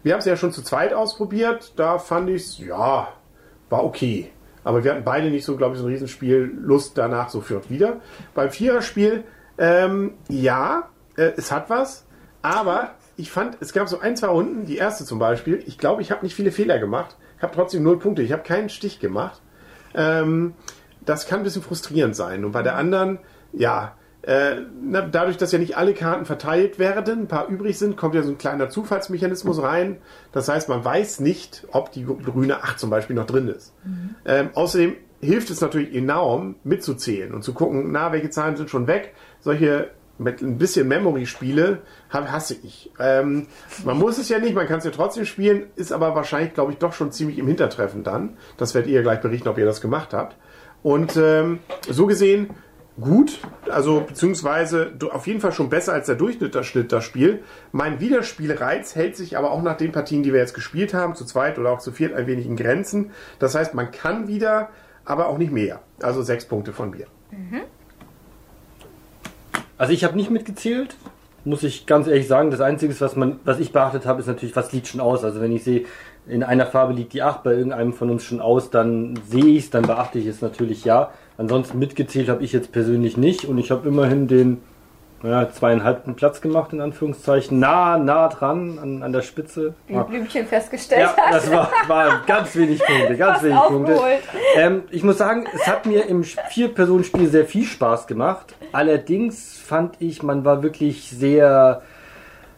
wir 0.04 0.12
haben 0.12 0.20
es 0.20 0.26
ja 0.26 0.36
schon 0.36 0.52
zu 0.52 0.62
zweit 0.62 0.94
ausprobiert, 0.94 1.72
da 1.78 2.00
fand 2.00 2.30
ich 2.32 2.42
es, 2.42 2.58
ja, 2.58 3.08
war 3.70 3.86
okay. 3.86 4.30
Aber 4.66 4.84
wir 4.84 4.92
hatten 4.92 5.06
beide 5.06 5.30
nicht 5.30 5.46
so, 5.46 5.56
glaube 5.56 5.76
ich, 5.76 5.80
so 5.80 5.88
ein 5.88 5.94
Riesenspiel 5.94 6.52
Lust 6.54 6.98
danach 6.98 7.30
sofort 7.30 7.70
wieder. 7.70 8.02
Beim 8.34 8.50
Viererspiel, 8.50 9.24
ähm, 9.58 10.16
ja, 10.28 10.90
äh, 11.16 11.32
es 11.38 11.50
hat 11.50 11.70
was, 11.70 12.06
aber 12.42 12.96
ich 13.18 13.32
fand, 13.32 13.58
es 13.60 13.74
gab 13.74 13.88
so 13.88 14.00
ein, 14.00 14.18
zwei 14.18 14.28
Runden, 14.28 14.66
die 14.66 14.78
erste 14.78 15.06
zum 15.06 15.20
Beispiel, 15.20 15.64
ich 15.66 15.78
glaube, 15.78 16.02
ich 16.02 16.12
habe 16.12 16.24
nicht 16.24 16.36
viele 16.36 16.52
Fehler 16.52 16.80
gemacht, 16.80 17.16
habe 17.42 17.54
trotzdem 17.54 17.84
null 17.84 18.00
Punkte, 18.00 18.22
ich 18.22 18.32
habe 18.32 18.44
keinen 18.44 18.70
Stich 18.70 19.00
gemacht. 19.00 19.42
Ähm, 19.94 20.54
das 21.06 21.26
kann 21.26 21.40
ein 21.40 21.44
bisschen 21.44 21.64
frustrierend 21.64 22.16
sein. 22.16 22.46
Und 22.46 22.52
bei 22.52 22.62
der 22.62 22.76
anderen, 22.76 23.20
ja, 23.54 23.96
äh, 24.22 24.58
na, 24.82 25.02
dadurch, 25.02 25.38
dass 25.38 25.52
ja 25.52 25.58
nicht 25.58 25.78
alle 25.78 25.94
Karten 25.94 26.26
verteilt 26.26 26.78
werden, 26.78 27.22
ein 27.22 27.28
paar 27.28 27.48
übrig 27.48 27.78
sind, 27.78 27.98
kommt 27.98 28.14
ja 28.14 28.22
so 28.22 28.30
ein 28.30 28.38
kleiner 28.38 28.70
Zufallsmechanismus 28.70 29.62
rein. 29.62 29.98
Das 30.32 30.48
heißt, 30.48 30.70
man 30.70 30.86
weiß 30.86 31.20
nicht, 31.22 31.68
ob 31.72 31.92
die 31.92 32.06
grüne 32.06 32.64
8 32.64 32.80
zum 32.80 32.90
Beispiel 32.92 33.16
noch 33.16 33.26
drin 33.26 33.48
ist. 33.48 33.74
Ähm, 34.26 34.50
außerdem 34.54 34.96
hilft 35.22 35.50
es 35.50 35.62
natürlich 35.62 35.96
enorm, 35.96 36.56
mitzuzählen 36.64 37.34
und 37.34 37.44
zu 37.44 37.54
gucken, 37.54 37.92
na, 37.92 38.12
welche 38.12 38.30
Zahlen 38.30 38.58
sind 38.58 38.70
schon 38.70 38.88
weg. 38.88 39.14
Solche 39.40 39.90
mit 40.18 40.42
ein 40.42 40.58
bisschen 40.58 40.88
Memory-Spiele 40.88 41.80
hab- 42.10 42.32
hasse 42.32 42.56
ich. 42.64 42.92
Ähm, 43.00 43.48
man 43.84 43.98
muss 43.98 44.18
es 44.18 44.30
ja 44.30 44.40
nicht, 44.40 44.54
man 44.54 44.68
kann 44.68 44.80
es 44.80 44.86
ja 44.86 44.92
trotzdem 44.92 45.26
spielen, 45.26 45.64
ist 45.76 45.92
aber 45.92 46.16
wahrscheinlich, 46.16 46.54
glaube 46.54 46.72
ich, 46.72 46.78
doch 46.78 46.94
schon 46.94 47.12
ziemlich 47.12 47.40
im 47.40 47.48
Hintertreffen 47.48 48.04
dann. 48.04 48.38
Das 48.58 48.76
werdet 48.76 48.92
ihr 48.92 49.02
gleich 49.02 49.22
berichten, 49.22 49.48
ob 49.50 49.58
ihr 49.58 49.66
das 49.66 49.82
gemacht 49.82 50.14
habt. 50.14 50.36
Und 50.84 51.18
ähm, 51.18 51.60
so 51.90 52.06
gesehen 52.06 52.52
gut, 53.00 53.40
also 53.70 54.02
beziehungsweise 54.02 54.94
auf 55.12 55.26
jeden 55.26 55.40
Fall 55.40 55.54
schon 55.54 55.70
besser 55.70 55.94
als 55.94 56.06
der 56.08 56.16
Durchschnitt 56.16 56.54
das, 56.54 57.04
Spiel. 57.04 57.42
Mein 57.72 58.00
Wiederspielreiz 58.00 58.96
hält 58.96 59.16
sich 59.16 59.38
aber 59.38 59.52
auch 59.52 59.62
nach 59.64 59.78
den 59.78 59.92
Partien, 59.92 60.24
die 60.24 60.34
wir 60.34 60.40
jetzt 60.40 60.54
gespielt 60.54 60.94
haben, 60.94 61.16
zu 61.16 61.26
zweit 61.26 61.58
oder 61.58 61.72
auch 61.72 61.80
zu 61.80 61.92
viert, 61.92 62.14
ein 62.14 62.28
wenig 62.28 62.46
in 62.46 62.58
Grenzen. 62.58 63.12
Das 63.40 63.56
heißt, 63.56 63.74
man 63.74 63.92
kann 63.92 64.28
wieder, 64.28 64.70
aber 65.06 65.30
auch 65.30 65.38
nicht 65.38 65.52
mehr. 65.52 65.82
Also 66.02 66.22
sechs 66.22 66.46
Punkte 66.46 66.74
von 66.74 66.92
mir. 66.92 67.08
Also 69.82 69.94
ich 69.94 70.04
habe 70.04 70.16
nicht 70.16 70.30
mitgezählt, 70.30 70.96
muss 71.44 71.64
ich 71.64 71.88
ganz 71.88 72.06
ehrlich 72.06 72.28
sagen. 72.28 72.52
Das 72.52 72.62
Einzige, 72.62 72.94
was, 73.02 73.16
man, 73.16 73.40
was 73.46 73.60
ich 73.60 73.72
beachtet 73.72 74.06
habe, 74.06 74.20
ist 74.22 74.28
natürlich, 74.28 74.56
was 74.56 74.72
liegt 74.72 74.86
schon 74.86 75.02
aus. 75.02 75.24
Also 75.24 75.42
wenn 75.42 75.52
ich 75.52 75.64
sehe, 75.64 75.86
in 76.28 76.44
einer 76.44 76.68
Farbe 76.68 76.94
liegt 76.94 77.14
die 77.14 77.24
8 77.24 77.42
bei 77.42 77.54
irgendeinem 77.54 77.92
von 77.92 78.12
uns 78.12 78.24
schon 78.24 78.42
aus, 78.42 78.70
dann 78.70 79.20
sehe 79.28 79.44
ich 79.48 79.64
es, 79.64 79.70
dann 79.72 79.82
beachte 79.82 80.20
ich 80.20 80.28
es 80.28 80.40
natürlich 80.40 80.86
ja. 80.86 81.10
Ansonsten 81.40 81.80
mitgezählt 81.80 82.30
habe 82.30 82.44
ich 82.44 82.52
jetzt 82.52 82.72
persönlich 82.72 83.18
nicht 83.18 83.46
und 83.46 83.58
ich 83.58 83.72
habe 83.72 83.88
immerhin 83.88 84.28
den 84.28 84.60
ja, 85.24 85.50
zweieinhalbten 85.50 86.16
Platz 86.16 86.42
gemacht, 86.42 86.74
in 86.74 86.82
Anführungszeichen. 86.82 87.60
Nah, 87.60 87.98
nah 87.98 88.28
dran 88.30 88.80
an, 88.82 89.04
an 89.04 89.12
der 89.12 89.22
Spitze. 89.22 89.74
Wie 89.88 89.94
Ja. 89.94 90.04
Blümchen 90.04 90.46
festgestellt 90.48 91.02
Ja, 91.02 91.16
hat. 91.16 91.34
das 91.34 91.52
war, 91.52 91.72
war 91.88 92.22
ganz 92.26 92.56
wenig 92.56 92.82
Punkte, 92.84 93.18
ganz 93.18 93.34
Fast 93.34 93.44
wenig 93.46 93.62
Punkte. 93.62 94.00
Ähm, 94.56 94.84
ich 94.90 95.04
muss 95.04 95.18
sagen, 95.18 95.46
es 95.54 95.68
hat 95.68 95.86
mir 95.86 96.06
im 96.08 96.24
Vier-Personen-Spiel 96.24 97.28
sehr 97.28 97.46
viel 97.46 97.66
Spaß 97.66 98.08
gemacht. 98.08 98.56
Allerdings 98.72 99.58
fand 99.58 99.96
ich, 100.00 100.24
man 100.24 100.44
war 100.46 100.64
wirklich 100.64 101.10
sehr, 101.10 101.82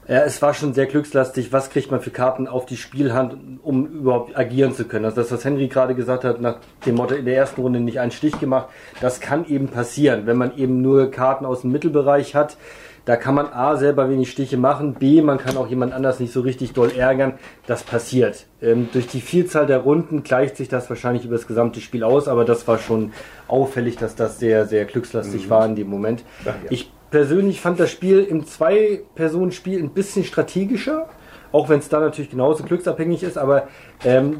ja, 0.08 0.24
es 0.24 0.42
war 0.42 0.54
schon 0.54 0.74
sehr 0.74 0.86
glückslastig. 0.86 1.54
Was 1.54 1.70
kriegt 1.70 1.92
man 1.92 2.02
für 2.02 2.12
Karten 2.12 2.48
auf 2.48 2.66
die 2.66 2.78
Spielhand, 2.78 3.62
um 3.64 3.86
überhaupt 3.88 4.38
agieren 4.38 4.74
zu 4.74 4.86
können? 4.86 5.06
Also 5.06 5.18
das, 5.18 5.32
was 5.32 5.46
Henry 5.46 5.68
gerade 5.68 5.96
gesagt 5.96 6.24
hat, 6.24 6.42
nach 6.42 6.58
dem 6.86 6.96
Motto 6.96 7.16
in 7.16 7.26
der 7.26 7.36
ersten 7.36 7.62
Runde 7.62 7.80
nicht 7.80 8.00
einen 8.00 8.12
Stich 8.12 8.40
gemacht, 8.40 8.68
das 9.00 9.22
kann 9.22 9.46
eben 9.48 9.70
passieren, 9.70 10.26
wenn 10.26 10.38
man 10.38 10.58
eben 10.58 10.82
nur 10.82 11.10
Karten 11.10 11.46
aus 11.46 11.62
dem 11.62 11.72
Mittelbereich 11.72 12.36
hat. 12.36 12.58
Da 13.06 13.18
kann 13.18 13.36
man 13.36 13.48
A 13.48 13.76
selber 13.76 14.10
wenig 14.10 14.32
Stiche 14.32 14.56
machen, 14.56 14.94
B, 14.94 15.22
man 15.22 15.38
kann 15.38 15.58
auch 15.58 15.68
jemand 15.68 15.92
anders 15.92 16.22
nicht 16.22 16.32
so 16.32 16.40
richtig 16.40 16.72
doll 16.72 16.90
ärgern. 16.96 17.34
Das 17.68 17.84
passiert. 17.84 18.46
Ähm, 18.62 18.88
durch 18.94 19.08
die 19.08 19.20
Vielzahl 19.20 19.66
der 19.66 19.80
Runden 19.80 20.24
gleicht 20.24 20.56
sich 20.56 20.70
das 20.70 20.90
wahrscheinlich 20.90 21.26
über 21.26 21.36
das 21.36 21.46
gesamte 21.46 21.82
Spiel 21.82 22.06
aus, 22.06 22.30
aber 22.30 22.46
das 22.46 22.66
war 22.66 22.78
schon 22.78 23.12
auffällig, 23.50 23.98
dass 23.98 24.16
das 24.16 24.40
sehr, 24.40 24.68
sehr 24.68 24.86
glückslastig 24.86 25.50
war 25.50 25.66
in 25.66 25.76
dem 25.76 25.90
Moment. 25.90 26.24
Ach 26.42 26.46
ja. 26.46 26.54
Ich 26.70 26.92
persönlich 27.14 27.62
fand 27.62 27.80
das 27.80 27.92
Spiel 27.92 28.24
im 28.24 28.44
Zwei-Personen-Spiel 28.44 29.80
ein 29.80 29.92
bisschen 29.92 30.24
strategischer, 30.24 31.10
auch 31.52 31.70
wenn 31.70 31.78
es 31.78 31.88
da 31.88 32.00
natürlich 32.00 32.32
genauso 32.32 32.64
glücksabhängig 32.64 33.22
ist, 33.22 33.38
aber 33.38 33.68
ähm, 34.04 34.38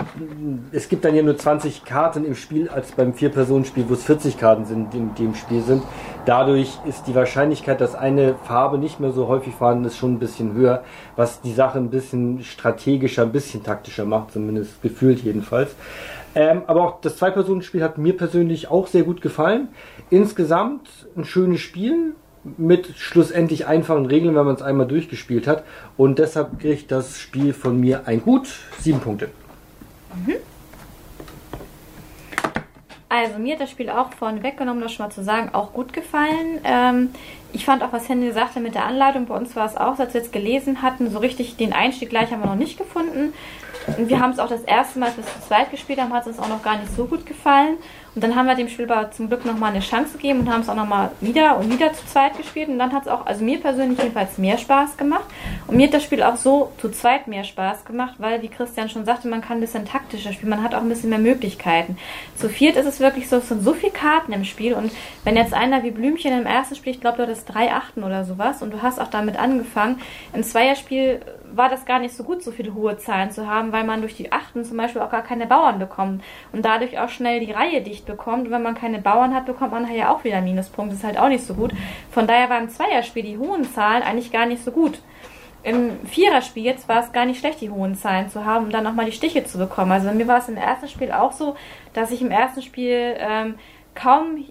es 0.72 0.90
gibt 0.90 1.06
dann 1.06 1.14
ja 1.14 1.22
nur 1.22 1.38
20 1.38 1.86
Karten 1.86 2.26
im 2.26 2.34
Spiel 2.34 2.70
als 2.70 2.92
beim 2.94 3.14
Vier-Personen-Spiel, 3.14 3.86
wo 3.88 3.94
es 3.94 4.04
40 4.06 4.40
Karten 4.40 4.66
sind, 4.66 4.92
die, 4.92 5.08
die 5.20 5.26
im 5.26 5.36
Spiel 5.36 5.62
sind. 5.62 5.84
Dadurch 6.26 6.80
ist 6.88 7.06
die 7.06 7.14
Wahrscheinlichkeit, 7.14 7.80
dass 7.80 7.94
eine 7.94 8.34
Farbe 8.44 8.80
nicht 8.80 9.00
mehr 9.00 9.12
so 9.12 9.28
häufig 9.28 9.54
vorhanden 9.54 9.86
ist, 9.86 9.98
schon 9.98 10.14
ein 10.14 10.20
bisschen 10.20 10.56
höher, 10.56 10.84
was 11.16 11.42
die 11.42 11.54
Sache 11.54 11.78
ein 11.78 11.92
bisschen 11.92 12.42
strategischer, 12.42 13.22
ein 13.22 13.32
bisschen 13.32 13.62
taktischer 13.62 14.06
macht, 14.06 14.32
zumindest 14.32 14.82
gefühlt 14.82 15.20
jedenfalls. 15.20 15.76
Ähm, 16.34 16.64
aber 16.66 16.82
auch 16.82 17.02
das 17.02 17.18
Zwei-Personen-Spiel 17.18 17.84
hat 17.84 18.00
mir 18.00 18.18
persönlich 18.18 18.72
auch 18.72 18.88
sehr 18.88 19.04
gut 19.04 19.22
gefallen. 19.22 19.68
Insgesamt 20.10 20.90
ein 21.16 21.26
schönes 21.26 21.62
Spiel 21.62 22.16
mit 22.58 22.94
schlussendlich 22.98 23.68
einfachen 23.68 24.06
Regeln, 24.06 24.36
wenn 24.36 24.46
man 24.46 24.56
es 24.56 24.62
einmal 24.62 24.88
durchgespielt 24.88 25.48
hat. 25.48 25.64
Und 25.98 26.20
deshalb 26.20 26.60
kriegt 26.60 26.92
das 26.92 27.20
Spiel 27.20 27.54
von 27.54 27.80
mir 27.80 28.08
ein 28.08 28.22
gut 28.22 28.48
sieben 28.80 29.00
Punkte. 29.00 29.30
Also 33.10 33.38
mir 33.38 33.54
hat 33.54 33.62
das 33.62 33.70
Spiel 33.70 33.92
auch 33.92 34.12
vorne 34.14 34.42
weggenommen, 34.42 34.82
das 34.82 34.92
schon 34.92 35.06
mal 35.06 35.12
zu 35.12 35.24
sagen, 35.24 35.50
auch 35.54 35.72
gut 35.72 35.94
gefallen. 35.94 36.60
Ähm, 36.64 37.10
ich 37.52 37.64
fand 37.64 37.84
auch, 37.84 37.94
was 37.94 38.10
Henry 38.10 38.32
sagte 38.32 38.60
mit 38.60 38.74
der 38.74 38.86
Anleitung, 38.86 39.28
bei 39.28 39.36
uns 39.36 39.56
war 39.56 39.68
es 39.68 39.78
auch, 39.78 40.00
als 40.00 40.16
wir 40.16 40.22
jetzt 40.22 40.34
gelesen 40.34 40.82
hatten, 40.82 41.12
so 41.12 41.20
richtig 41.20 41.56
den 41.56 41.74
Einstieg 41.74 42.10
gleich 42.10 42.32
haben 42.32 42.42
wir 42.42 42.48
noch 42.48 42.56
nicht 42.56 42.76
gefunden. 42.76 43.34
Und 43.98 44.10
wir 44.10 44.20
haben 44.20 44.32
es 44.32 44.40
auch 44.40 44.50
das 44.50 44.64
erste 44.64 44.98
Mal, 44.98 45.10
es 45.10 45.16
zu 45.16 45.48
zweit 45.48 45.70
gespielt 45.70 46.02
haben, 46.02 46.12
hat 46.12 46.24
es 46.24 46.30
uns 46.30 46.40
auch 46.40 46.50
noch 46.50 46.64
gar 46.64 46.80
nicht 46.80 46.96
so 46.96 47.06
gut 47.06 47.28
gefallen. 47.28 47.78
Und 48.16 48.24
dann 48.24 48.36
haben 48.36 48.46
wir 48.46 48.56
dem 48.56 48.70
Spiel 48.70 48.90
aber 48.92 49.12
zum 49.12 49.28
Glück 49.28 49.44
nochmal 49.44 49.72
eine 49.72 49.80
Chance 49.80 50.14
gegeben 50.14 50.42
und 50.42 50.50
haben 50.52 50.62
es 50.62 50.70
auch 50.70 50.76
nochmal 50.76 51.12
wieder 51.20 51.58
und 51.58 51.74
wieder 51.74 51.94
zu 51.94 52.06
zweit 52.06 52.38
gespielt. 52.38 52.70
Und 52.70 52.78
dann 52.78 52.94
hat 52.94 53.04
es 53.04 53.08
auch, 53.08 53.26
also 53.26 53.44
mir 53.44 53.60
persönlich 53.60 53.98
jedenfalls 53.98 54.38
mehr 54.38 54.58
Spaß 54.58 54.98
gemacht. 54.98 55.26
Und 55.66 55.78
mir 55.78 55.88
hat 55.88 55.96
das 55.96 56.04
Spiel 56.04 56.22
auch 56.22 56.36
so 56.36 56.72
zu 56.80 56.90
zweit 56.90 57.28
mehr 57.28 57.44
Spaß 57.44 57.86
gemacht, 57.86 58.16
weil, 58.20 58.42
wie 58.44 58.50
Christian 58.50 58.90
schon 58.90 59.06
sagte, 59.06 59.28
man 59.28 59.42
kann 59.42 59.58
ein 59.58 59.62
bisschen 59.62 59.86
taktischer 59.86 60.32
spielen, 60.32 60.52
man 60.52 60.64
hat 60.64 60.76
auch 60.76 60.82
ein 60.82 60.90
bisschen 60.90 61.10
mehr 61.10 61.20
Möglichkeiten. 61.20 61.98
Zu 62.36 62.50
viert 62.50 62.76
ist 62.76 62.86
es 62.86 63.00
wirklich 63.00 63.28
so, 63.28 63.38
es 63.38 63.50
sind 63.50 63.64
so 63.64 63.74
viele 63.74 63.92
Karten 63.92 64.32
im 64.32 64.46
Spiel. 64.46 64.76
Und 64.76 64.92
wenn 65.24 65.36
jetzt 65.36 65.54
einer 65.54 65.82
wie 65.82 65.92
Blümchen 65.92 66.38
im 66.40 66.46
ersten 66.46 66.76
Spiel, 66.76 66.94
ich 66.94 67.02
glaube, 67.02 67.18
du 67.18 67.24
hattest 67.24 67.52
drei 67.52 67.72
Achten 67.72 68.04
oder 68.04 68.26
sowas 68.26 68.62
und 68.62 68.72
du 68.72 68.84
hast 68.84 69.00
auch 69.00 69.10
damit 69.10 69.40
angefangen, 69.40 70.00
im 70.34 70.44
Zweierspiel 70.44 71.22
war 71.56 71.70
das 71.70 71.86
gar 71.86 72.00
nicht 72.00 72.16
so 72.16 72.24
gut, 72.24 72.44
so 72.44 72.52
viele 72.52 72.74
hohe 72.74 72.98
Zahlen 72.98 73.32
zu 73.32 73.48
haben, 73.48 73.72
weil 73.72 73.84
man 73.84 74.02
durch 74.02 74.16
die 74.16 74.32
Achten 74.32 74.66
zum 74.66 74.78
Beispiel 74.78 75.02
auch 75.02 75.12
gar 75.12 75.24
keine 75.24 75.46
Bauern 75.46 75.80
bekommt 75.80 76.24
und 76.52 76.66
dadurch 76.66 77.00
auch 77.00 77.10
schnell 77.10 77.40
die 77.40 77.52
Reihe 77.52 77.82
dicht 77.82 78.06
bekommt. 78.06 78.46
Und 78.46 78.52
wenn 78.52 78.64
man 78.64 78.76
keine 78.76 79.00
Bauern 79.00 79.34
hat, 79.34 79.46
bekommt 79.46 79.72
man 79.72 79.94
ja 79.94 80.14
auch 80.14 80.24
wieder 80.24 80.42
Minuspunkte. 80.42 80.96
Ist 80.96 81.04
halt 81.04 81.18
auch 81.18 81.30
nicht 81.30 81.46
so 81.46 81.54
gut. 81.54 81.72
Von 82.12 82.28
daher 82.28 82.50
war 82.50 82.60
im 82.60 82.70
Zweierspiel 82.70 83.24
die 83.24 83.38
hohen 83.38 83.64
Zahlen 83.64 84.04
eigentlich 84.04 84.32
gar 84.32 84.46
nicht 84.46 84.64
so 84.64 84.72
gut. 84.72 85.00
Im 85.64 86.06
Viererspiel 86.06 86.66
jetzt 86.66 86.90
war 86.90 87.02
es 87.02 87.14
gar 87.14 87.26
nicht 87.26 87.40
schlecht, 87.40 87.62
die 87.62 87.70
hohen 87.70 87.96
Zahlen 87.96 88.30
zu 88.30 88.46
haben, 88.46 88.66
um 88.66 88.72
dann 88.72 88.84
nochmal 88.84 89.06
die 89.06 89.14
Stiche 89.14 89.46
zu 89.46 89.58
bekommen. 89.58 89.94
Also 89.94 90.12
mir 90.12 90.28
war 90.28 90.40
es 90.40 90.50
im 90.50 90.58
ersten 90.58 90.90
Spiel 90.90 91.12
auch 91.12 91.32
so, 91.32 91.56
dass 91.94 92.12
ich 92.12 92.22
im 92.22 92.32
ersten 92.32 92.62
Spiel 92.62 93.16
ähm, 93.18 93.56
kaum 93.96 94.44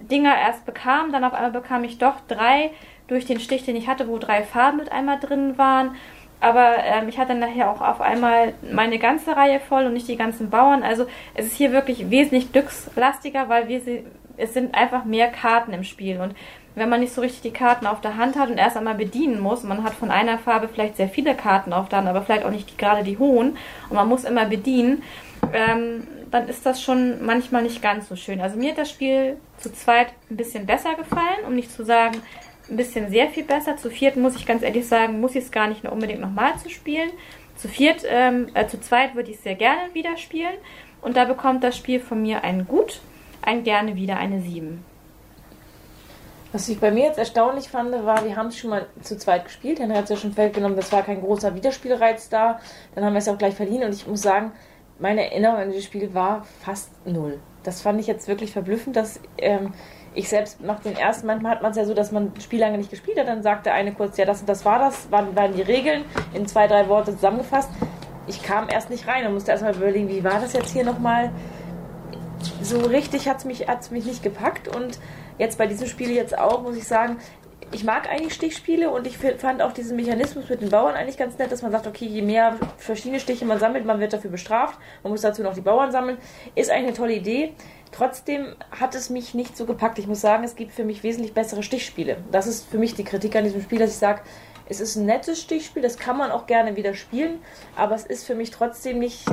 Dinger 0.00 0.34
erst 0.36 0.66
bekam, 0.66 1.12
dann 1.12 1.24
auf 1.24 1.34
einmal 1.34 1.50
bekam 1.50 1.84
ich 1.84 1.98
doch 1.98 2.14
drei 2.28 2.70
durch 3.08 3.26
den 3.26 3.40
Stich, 3.40 3.64
den 3.64 3.76
ich 3.76 3.88
hatte, 3.88 4.08
wo 4.08 4.18
drei 4.18 4.42
Farben 4.44 4.78
mit 4.78 4.92
einmal 4.92 5.18
drin 5.18 5.58
waren. 5.58 5.96
Aber 6.40 6.76
ähm, 6.84 7.08
ich 7.08 7.18
hatte 7.18 7.34
nachher 7.34 7.70
auch 7.70 7.80
auf 7.80 8.00
einmal 8.00 8.54
meine 8.72 8.98
ganze 8.98 9.36
Reihe 9.36 9.60
voll 9.60 9.84
und 9.84 9.92
nicht 9.92 10.08
die 10.08 10.16
ganzen 10.16 10.50
Bauern. 10.50 10.82
Also 10.82 11.06
es 11.34 11.46
ist 11.46 11.56
hier 11.56 11.72
wirklich 11.72 12.10
wesentlich 12.10 12.52
glückslastiger, 12.52 13.48
weil 13.48 13.68
wir 13.68 13.80
sie, 13.80 14.04
es 14.36 14.54
sind 14.54 14.74
einfach 14.74 15.04
mehr 15.04 15.28
Karten 15.28 15.72
im 15.72 15.84
Spiel. 15.84 16.18
Und 16.20 16.34
wenn 16.74 16.88
man 16.88 17.00
nicht 17.00 17.12
so 17.12 17.20
richtig 17.20 17.42
die 17.42 17.52
Karten 17.52 17.86
auf 17.86 18.00
der 18.00 18.16
Hand 18.16 18.38
hat 18.38 18.48
und 18.48 18.56
erst 18.56 18.76
einmal 18.76 18.94
bedienen 18.94 19.40
muss, 19.40 19.64
man 19.64 19.84
hat 19.84 19.92
von 19.92 20.10
einer 20.10 20.38
Farbe 20.38 20.68
vielleicht 20.68 20.96
sehr 20.96 21.08
viele 21.08 21.34
Karten 21.34 21.72
auf 21.72 21.88
der 21.88 21.98
Hand, 21.98 22.08
aber 22.08 22.22
vielleicht 22.22 22.44
auch 22.44 22.50
nicht 22.50 22.70
die, 22.70 22.76
gerade 22.76 23.02
die 23.02 23.18
hohen, 23.18 23.56
und 23.88 23.96
man 23.96 24.08
muss 24.08 24.24
immer 24.24 24.46
bedienen, 24.46 25.02
ähm, 25.52 26.06
dann 26.30 26.48
ist 26.48 26.64
das 26.64 26.80
schon 26.80 27.24
manchmal 27.24 27.62
nicht 27.62 27.82
ganz 27.82 28.08
so 28.08 28.16
schön. 28.16 28.40
Also 28.40 28.56
mir 28.56 28.70
hat 28.70 28.78
das 28.78 28.90
Spiel 28.90 29.36
zu 29.58 29.72
zweit 29.72 30.08
ein 30.30 30.36
bisschen 30.36 30.64
besser 30.64 30.94
gefallen, 30.94 31.44
um 31.46 31.54
nicht 31.54 31.72
zu 31.72 31.84
sagen, 31.84 32.22
ein 32.70 32.76
bisschen 32.76 33.10
sehr 33.10 33.28
viel 33.28 33.44
besser. 33.44 33.76
Zu 33.76 33.90
viert 33.90 34.16
muss 34.16 34.36
ich 34.36 34.46
ganz 34.46 34.62
ehrlich 34.62 34.86
sagen, 34.86 35.20
muss 35.20 35.34
ich 35.34 35.44
es 35.44 35.50
gar 35.50 35.66
nicht 35.66 35.82
mehr 35.82 35.92
unbedingt 35.92 36.20
nochmal 36.20 36.56
zu 36.58 36.70
spielen. 36.70 37.10
Zu 37.56 37.68
viert, 37.68 38.02
ähm, 38.08 38.48
äh, 38.54 38.66
zu 38.66 38.80
zweit 38.80 39.14
würde 39.14 39.30
ich 39.30 39.36
es 39.36 39.42
sehr 39.42 39.54
gerne 39.54 39.92
wieder 39.92 40.16
spielen. 40.16 40.54
Und 41.02 41.16
da 41.16 41.24
bekommt 41.24 41.64
das 41.64 41.76
Spiel 41.76 42.00
von 42.00 42.22
mir 42.22 42.44
ein 42.44 42.66
Gut, 42.66 43.00
ein 43.42 43.64
gerne 43.64 43.96
wieder 43.96 44.16
eine 44.16 44.40
7. 44.40 44.84
Was 46.52 46.68
ich 46.68 46.80
bei 46.80 46.90
mir 46.90 47.04
jetzt 47.04 47.18
erstaunlich 47.18 47.68
fand, 47.68 47.92
war, 48.04 48.24
wir 48.24 48.34
haben 48.34 48.48
es 48.48 48.58
schon 48.58 48.70
mal 48.70 48.86
zu 49.02 49.16
zweit 49.16 49.44
gespielt. 49.44 49.78
Henry 49.78 49.94
hat 49.94 50.04
es 50.04 50.10
ja 50.10 50.16
schon 50.16 50.32
Feld 50.32 50.54
genommen, 50.54 50.74
das 50.74 50.90
war 50.90 51.02
kein 51.02 51.20
großer 51.20 51.54
Wiederspielreiz 51.54 52.28
da. 52.28 52.60
Dann 52.94 53.04
haben 53.04 53.12
wir 53.12 53.18
es 53.18 53.28
auch 53.28 53.38
gleich 53.38 53.54
verliehen 53.54 53.84
und 53.84 53.94
ich 53.94 54.06
muss 54.06 54.22
sagen, 54.22 54.52
meine 54.98 55.30
Erinnerung 55.30 55.58
an 55.58 55.70
dieses 55.70 55.84
Spiel 55.84 56.12
war 56.12 56.44
fast 56.62 56.90
null. 57.06 57.38
Das 57.62 57.82
fand 57.82 58.00
ich 58.00 58.06
jetzt 58.06 58.26
wirklich 58.26 58.52
verblüffend, 58.52 58.96
dass 58.96 59.20
ähm, 59.38 59.72
ich 60.14 60.28
selbst 60.28 60.60
nach 60.60 60.80
den 60.80 60.96
ersten, 60.96 61.26
manchmal 61.26 61.52
hat 61.52 61.62
man 61.62 61.70
es 61.70 61.76
ja 61.76 61.84
so, 61.84 61.94
dass 61.94 62.10
man 62.10 62.32
das 62.34 62.44
Spiel 62.44 62.60
lange 62.60 62.78
nicht 62.78 62.90
gespielt 62.90 63.18
hat, 63.18 63.28
dann 63.28 63.42
sagt 63.42 63.66
der 63.66 63.74
eine 63.74 63.92
kurz, 63.92 64.16
ja, 64.16 64.24
das 64.24 64.40
und 64.40 64.48
das 64.48 64.64
war 64.64 64.78
das, 64.78 65.10
waren, 65.10 65.36
waren 65.36 65.54
die 65.54 65.62
Regeln 65.62 66.04
in 66.34 66.46
zwei, 66.46 66.66
drei 66.66 66.88
Worte 66.88 67.12
zusammengefasst. 67.12 67.70
Ich 68.26 68.42
kam 68.42 68.68
erst 68.68 68.90
nicht 68.90 69.06
rein 69.06 69.26
und 69.26 69.34
musste 69.34 69.52
erstmal 69.52 69.74
überlegen, 69.74 70.08
wie 70.08 70.24
war 70.24 70.40
das 70.40 70.52
jetzt 70.52 70.72
hier 70.72 70.84
nochmal? 70.84 71.30
So 72.62 72.78
richtig 72.80 73.28
hat 73.28 73.38
es 73.38 73.44
mich, 73.44 73.68
hat's 73.68 73.90
mich 73.90 74.04
nicht 74.04 74.22
gepackt 74.22 74.68
und 74.68 74.98
jetzt 75.38 75.58
bei 75.58 75.66
diesem 75.66 75.86
Spiel 75.86 76.10
jetzt 76.10 76.36
auch, 76.36 76.62
muss 76.62 76.76
ich 76.76 76.86
sagen, 76.86 77.18
ich 77.72 77.84
mag 77.84 78.10
eigentlich 78.10 78.34
Stichspiele 78.34 78.90
und 78.90 79.06
ich 79.06 79.16
fand 79.18 79.62
auch 79.62 79.72
diesen 79.72 79.96
Mechanismus 79.96 80.48
mit 80.48 80.60
den 80.60 80.70
Bauern 80.70 80.94
eigentlich 80.94 81.16
ganz 81.16 81.38
nett, 81.38 81.52
dass 81.52 81.62
man 81.62 81.70
sagt, 81.70 81.86
okay, 81.86 82.06
je 82.06 82.22
mehr 82.22 82.56
verschiedene 82.78 83.20
Stiche 83.20 83.44
man 83.44 83.58
sammelt, 83.58 83.84
man 83.84 84.00
wird 84.00 84.12
dafür 84.12 84.30
bestraft, 84.30 84.78
man 85.02 85.12
muss 85.12 85.20
dazu 85.20 85.42
noch 85.42 85.54
die 85.54 85.60
Bauern 85.60 85.92
sammeln. 85.92 86.18
Ist 86.56 86.70
eigentlich 86.70 86.88
eine 86.88 86.96
tolle 86.96 87.14
Idee. 87.14 87.52
Trotzdem 87.92 88.54
hat 88.78 88.94
es 88.94 89.10
mich 89.10 89.34
nicht 89.34 89.56
so 89.56 89.66
gepackt. 89.66 89.98
Ich 89.98 90.06
muss 90.06 90.20
sagen, 90.20 90.44
es 90.44 90.56
gibt 90.56 90.72
für 90.72 90.84
mich 90.84 91.02
wesentlich 91.02 91.34
bessere 91.34 91.62
Stichspiele. 91.62 92.18
Das 92.30 92.46
ist 92.46 92.68
für 92.68 92.78
mich 92.78 92.94
die 92.94 93.04
Kritik 93.04 93.34
an 93.36 93.44
diesem 93.44 93.60
Spiel, 93.60 93.78
dass 93.78 93.90
ich 93.90 93.98
sage, 93.98 94.22
es 94.70 94.80
ist 94.80 94.94
ein 94.94 95.04
nettes 95.04 95.40
Stichspiel, 95.40 95.82
das 95.82 95.98
kann 95.98 96.16
man 96.16 96.30
auch 96.30 96.46
gerne 96.46 96.76
wieder 96.76 96.94
spielen, 96.94 97.40
aber 97.76 97.96
es 97.96 98.06
ist 98.06 98.24
für 98.24 98.36
mich 98.36 98.52
trotzdem 98.52 99.00
nicht, 99.00 99.24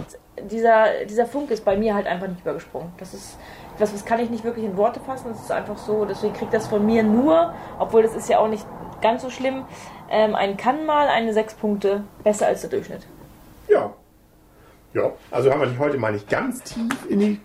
dieser, 0.49 1.05
dieser 1.05 1.27
Funk 1.27 1.51
ist 1.51 1.63
bei 1.63 1.77
mir 1.77 1.93
halt 1.93 2.07
einfach 2.07 2.27
nicht 2.27 2.41
übergesprungen. 2.41 2.91
Das 2.97 3.13
ist 3.13 3.37
etwas, 3.75 3.91
das 3.91 4.03
kann 4.03 4.19
ich 4.19 4.31
nicht 4.31 4.43
wirklich 4.43 4.65
in 4.65 4.75
Worte 4.77 4.99
fassen, 4.99 5.27
das 5.29 5.39
ist 5.39 5.51
einfach 5.51 5.77
so, 5.77 6.05
deswegen 6.05 6.33
kriegt 6.33 6.55
das 6.55 6.65
von 6.65 6.83
mir 6.83 7.03
nur, 7.03 7.53
obwohl 7.77 8.01
das 8.01 8.15
ist 8.15 8.27
ja 8.27 8.39
auch 8.39 8.47
nicht 8.47 8.65
ganz 8.99 9.21
so 9.21 9.29
schlimm, 9.29 9.65
ähm, 10.09 10.33
ein 10.33 10.57
kann 10.57 10.87
mal 10.87 11.07
eine 11.07 11.31
6 11.31 11.53
Punkte 11.53 12.03
besser 12.23 12.47
als 12.47 12.61
der 12.61 12.71
Durchschnitt. 12.71 13.05
Ja. 13.67 13.93
Ja, 14.95 15.11
also 15.29 15.51
haben 15.51 15.61
wir 15.61 15.77
heute 15.77 15.99
mal 15.99 16.13
nicht 16.13 16.27
ganz 16.27 16.63
tief 16.63 16.91
in 17.09 17.19
die 17.19 17.41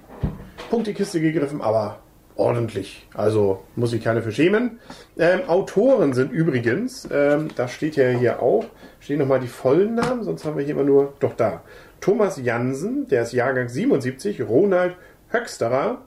Punktekiste 0.72 1.20
gegriffen, 1.20 1.60
aber 1.60 1.98
ordentlich. 2.34 3.06
Also 3.12 3.62
muss 3.76 3.92
ich 3.92 4.02
keine 4.02 4.22
für 4.22 4.32
schämen. 4.32 4.78
Ähm, 5.18 5.40
Autoren 5.46 6.14
sind 6.14 6.32
übrigens, 6.32 7.06
ähm, 7.12 7.48
das 7.56 7.72
steht 7.72 7.94
ja 7.96 8.08
hier 8.08 8.40
auch, 8.40 8.64
stehen 8.98 9.18
nochmal 9.18 9.40
die 9.40 9.48
vollen 9.48 9.96
Namen, 9.96 10.22
sonst 10.22 10.46
haben 10.46 10.56
wir 10.56 10.64
hier 10.64 10.72
immer 10.72 10.84
nur, 10.84 11.12
doch 11.20 11.34
da. 11.34 11.62
Thomas 12.00 12.38
Jansen, 12.42 13.06
der 13.06 13.24
ist 13.24 13.34
Jahrgang 13.34 13.68
77, 13.68 14.48
Ronald 14.48 14.96
Höxterer, 15.30 16.06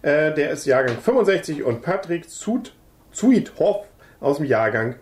äh, 0.00 0.32
der 0.32 0.48
ist 0.52 0.64
Jahrgang 0.64 0.96
65 0.96 1.62
und 1.62 1.82
Patrick 1.82 2.24
Zuithoff 2.30 3.84
aus 4.18 4.38
dem 4.38 4.46
Jahrgang 4.46 4.94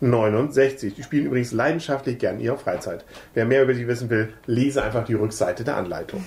1969. 0.00 0.94
Die 0.94 1.02
spielen 1.02 1.26
übrigens 1.26 1.52
leidenschaftlich 1.52 2.18
gern 2.18 2.36
in 2.36 2.42
ihrer 2.42 2.58
Freizeit. 2.58 3.04
Wer 3.34 3.44
mehr 3.44 3.62
über 3.62 3.74
sie 3.74 3.88
wissen 3.88 4.10
will, 4.10 4.32
lese 4.46 4.82
einfach 4.82 5.04
die 5.04 5.14
Rückseite 5.14 5.64
der 5.64 5.76
Anleitung. 5.76 6.24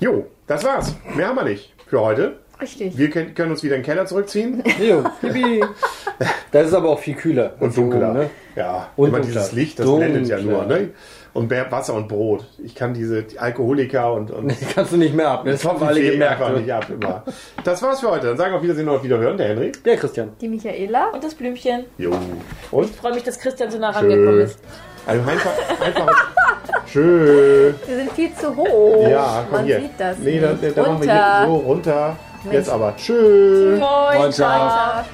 Jo, 0.00 0.26
das 0.46 0.64
war's. 0.64 0.94
Mehr 1.14 1.28
haben 1.28 1.36
wir 1.36 1.44
nicht 1.44 1.74
für 1.86 2.00
heute. 2.00 2.38
Richtig. 2.60 2.96
Wir 2.96 3.10
können, 3.10 3.34
können 3.34 3.50
uns 3.50 3.62
wieder 3.62 3.76
in 3.76 3.82
den 3.82 3.86
Keller 3.86 4.06
zurückziehen. 4.06 4.62
Jo. 4.80 5.02
Das 6.52 6.68
ist 6.68 6.74
aber 6.74 6.90
auch 6.90 6.98
viel 6.98 7.14
kühler. 7.14 7.54
Und 7.58 7.76
dunkler. 7.76 8.12
Ne? 8.12 8.30
Ja, 8.54 8.88
Und 8.96 9.08
immer 9.08 9.18
dunkler. 9.18 9.40
dieses 9.40 9.52
Licht, 9.52 9.78
das 9.78 9.86
Dunkler. 9.86 10.08
blendet 10.08 10.28
ja 10.28 10.38
nur. 10.40 10.64
Ne? 10.64 10.90
Und 11.32 11.50
Wasser 11.50 11.94
und 11.94 12.06
Brot. 12.06 12.46
Ich 12.62 12.76
kann 12.76 12.94
diese 12.94 13.24
die 13.24 13.38
Alkoholiker 13.38 14.12
und, 14.12 14.30
und 14.30 14.48
Die 14.60 14.64
kannst 14.66 14.92
du 14.92 14.96
nicht 14.96 15.14
mehr 15.14 15.28
ab. 15.28 15.44
Das 15.44 15.64
haben 15.64 15.80
wir 15.80 15.88
alle 15.88 16.00
gemerkt. 16.00 16.40
einfach 16.40 16.54
ne? 16.54 16.60
nicht 16.60 16.72
ab. 16.72 16.86
Immer. 16.88 17.24
Das 17.64 17.82
war's 17.82 18.00
für 18.00 18.10
heute. 18.10 18.28
Dann 18.28 18.36
sagen 18.36 18.52
wir 18.52 18.58
auf 18.58 18.62
Wiedersehen 18.62 18.88
und 18.88 18.96
auf 18.96 19.02
Wiederhören, 19.02 19.36
der 19.36 19.48
Henry. 19.48 19.72
Der 19.84 19.96
Christian. 19.96 20.30
Die 20.40 20.48
Michaela. 20.48 21.08
Und 21.08 21.24
das 21.24 21.34
Blümchen. 21.34 21.86
Jo. 21.98 22.12
Und? 22.70 22.84
Ich 22.90 22.96
freue 22.96 23.14
mich, 23.14 23.24
dass 23.24 23.38
Christian 23.40 23.70
so 23.70 23.78
nah 23.78 23.90
rangekommen 23.90 24.40
ist. 24.40 24.58
Also 25.06 25.28
einfach, 25.28 25.52
einfach. 25.84 26.32
Schön. 26.86 27.74
Wir 27.86 27.96
sind 27.96 28.12
viel 28.12 28.32
zu 28.34 28.54
hoch. 28.56 29.08
Ja, 29.08 29.44
komm 29.48 29.58
Man 29.58 29.66
hier. 29.66 29.80
sieht 29.80 29.90
das 29.98 30.18
nee, 30.18 30.38
da, 30.38 30.52
da, 30.52 30.68
da 30.70 30.82
machen 30.82 31.02
wir 31.02 31.12
hier 31.12 31.46
so 31.46 31.56
runter. 31.56 32.16
Jetzt 32.50 32.68
aber. 32.68 32.94
Tschüss. 32.96 33.78
Moin, 33.78 34.18
Moin, 34.18 34.32
ciao. 34.32 34.68
Ciao. 34.68 35.04